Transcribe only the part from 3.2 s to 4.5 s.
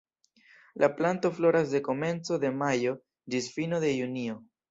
ĝis fino de junio.